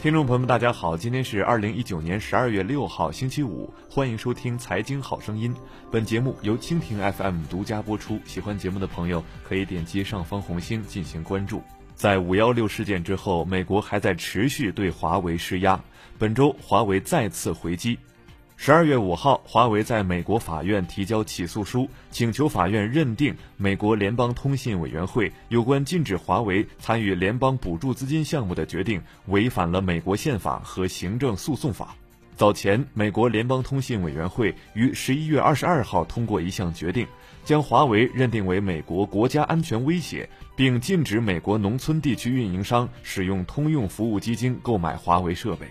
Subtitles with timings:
[0.00, 5.52] 听众朋友们，大家好，今天是二零一九年十二月六号，星期五，欢迎收听《财经好声音》。
[5.90, 8.16] 本节目由蜻蜓 FM 独家播出。
[8.24, 11.60] 喜欢节目的朋友可以点击上方红星进行关注。
[11.96, 15.80] 在五幺六事件之后，美国还在持续对华为施压。
[16.16, 17.98] 本周，华为再次回击。
[18.60, 31.94] 十二月五号，华为在美国法院提交起诉书，请求法院认定美国联邦通信委员会有关禁止华为参与联邦补助资金项目的决定违反了美国宪法和行政诉讼法。
[32.34, 37.06] 早前，美国联邦通信委员会于十一月二十二号通过一项决定，
[37.44, 45.68] 将华为认定为美国国家安全威胁，并禁止美国农村地区运营商使用通用服务基金购买华为设备。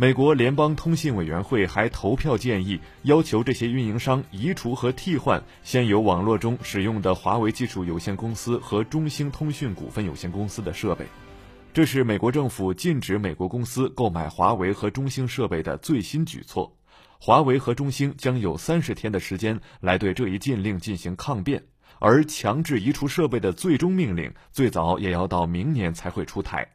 [0.00, 11.04] 美国联邦通信委员会还投票建议，要求这些运营商移除和替换现有网络中使用的华为技术有限公司和中兴通讯股份有限公司的设备。
[11.74, 16.74] 这是美国政府禁止美国公司购买华为和中兴设备的最新举措。
[17.18, 21.62] 华为和中兴将有三十天的时间来对这一禁令进行抗辩，
[21.98, 26.66] 而强制移除设备的最终命令最早也要到明年才会出台。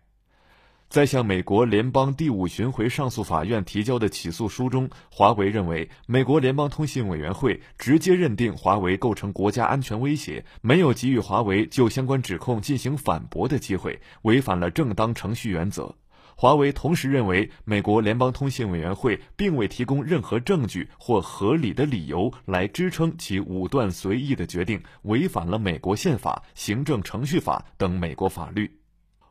[0.95, 15.93] 在向美国联邦第五巡回上诉法院提交的起诉书中，华为认为美国联邦通信委员会直接认定华为构成国家安全威胁，没有给予华为就相关指控进行反驳的机会，违反了正当程序原则。
[16.37, 28.71] 华为同时认为，美国联邦通信委员会并未提供任何证据或合理的理由来支撑其武断随意的决定，违反了美国宪法、行政程序法等美国法律。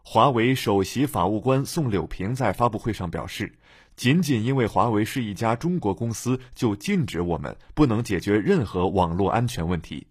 [0.06, 3.54] 华为首席法务官宋柳平在发布会上表示
[3.96, 10.06] ：“仅仅因为华为是一家中国公司，就禁止我们不能解决任何网络安全问题。”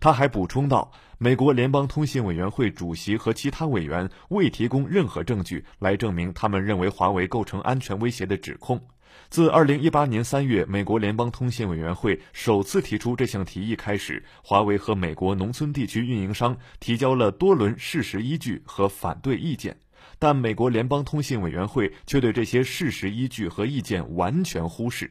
[0.00, 8.80] 他还补充道：“美国联邦通信委员会主席和其他委员未提供任何证据来证明他们认为华为构成安全威胁的指控。”
[9.28, 19.76] 自2018年3月，美国联邦通信委员会首次提出这项提议开始，华为和美国农村地区运营商提交了多轮事实依据和反对意见，
[20.18, 25.10] 但美国联邦通信委员会却对这些事实依据和意见完全忽视。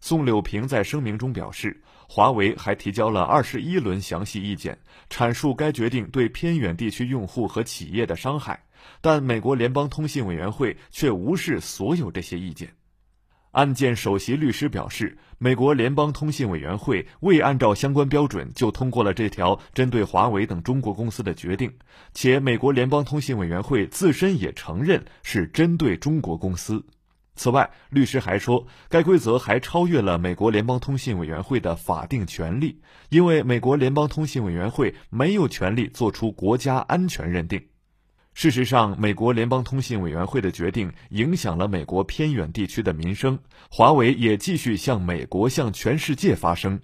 [0.00, 4.78] 宋柳平在声明中表示，华为还提交了21轮详细意见，
[5.10, 8.62] 阐述该决定对偏远地区用户和企业的伤害，
[9.00, 12.72] 但美国联邦通信委员会却无视所有这些意见。
[13.58, 21.72] 案件首席律师表示，美国联邦通信委员会未按照相关标准就通过了这条针对华为等中国公司的决定，
[22.14, 26.86] 且美国联邦通信委员会自身也承认是针对中国公司。
[27.34, 37.60] 此外，律师还说，该规则还超越了美国联邦通信委员会的法定权利，因为美国联邦通信委员会没有权利作出国家安全认定。
[38.40, 43.36] 事实上，美国联邦通信委员会的决定影响了美国偏远地区的民生。
[43.68, 46.78] 华为也继续向美国、向全世界发声。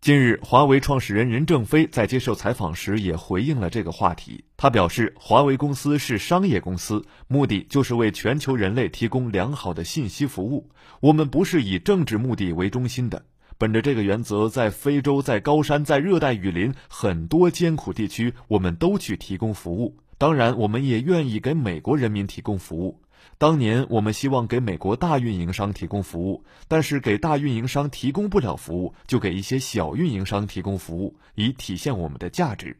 [0.00, 4.44] 近日，华为创始人任正非在接受采访时也回应了这个话题。
[4.56, 10.68] 他表示，华为公司是商业公司，目的就是为全球人类提供良好的信息服务。
[10.98, 13.24] 我们不是以政治目的为中心的。
[13.56, 19.96] 本着这个原则，在非洲、在高山、在热带雨林很多艰苦地区，我们都去提供服务。
[20.22, 23.00] 当然，我们也愿意给美国人民提供服务。
[23.38, 32.78] 当年我们希望给美国大运营商提供服务，但是给大运营商提供不了服务，就给一些小运营商提供服务，以体现我们的价值。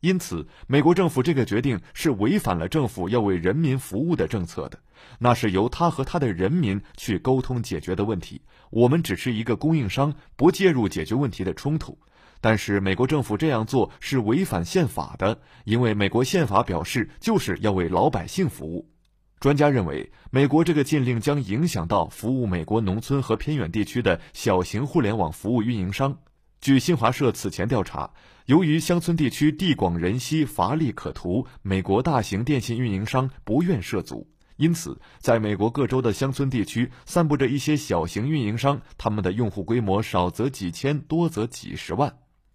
[0.00, 4.80] 因此，美国政府这个决定是违反了政府要为人民服务的政策的，
[5.20, 8.42] 那是由他和他的人民去沟通解决的问题。
[8.70, 11.96] 我们只是一个供应商，不介入解决问题的冲突。
[12.42, 18.90] 但是美国政府这样做是违反宪法的，因为美国宪法表示就是要为老百姓服务。
[19.38, 26.18] 专家认为，美国这个禁令将影响到服务美国农村和偏远地区的小型互联网服务运营商。
[26.60, 28.10] 据新华社此前调查，
[28.46, 42.12] 由于乡村地区地广人稀、乏力可图，美国大型电信运营商不愿涉足，因此，在美国各州的乡村地区散布着一些小型运营商，他们的用户规模少则几千，多则几十万。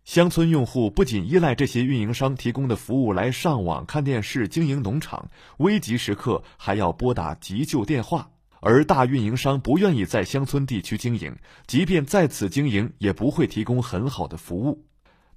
[0.07, 8.29] 乡村用户不仅依赖这些运营商提供的服务来上网、看电视、经营农场，危急时刻还要拨打急救电话。
[8.61, 11.35] 而大运营商不愿意在乡村地区经营，
[11.67, 14.81] 即便在此经营，也不会提供很好的服务。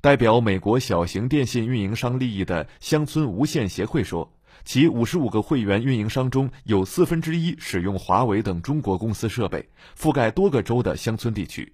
[0.00, 4.32] 代表美国小型电信运营商利益的乡村无线协会说，
[4.64, 9.68] 其五十五个会员运营商中有四分之一使用华为等中国公司设备，
[9.98, 11.72] 覆盖多个州的乡村地区。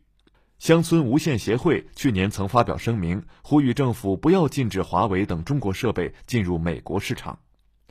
[0.59, 7.39] 乡村无线协会去年曾发表声明，呼吁政府不要禁止华为等中国设备进入美国市场。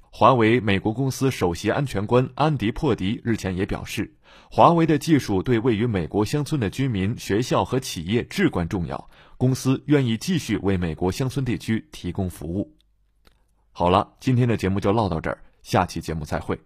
[0.10, 4.12] 华为美国公司首席安全官安迪·珀迪日前也表示，
[4.50, 12.74] 华为的技术对位于美国乡村的居民、学校和企业至关重要，公司愿意继续为美国乡村地区提供服务。
[13.74, 16.58] 好了，今天的节目就唠到这儿，下期节目再会。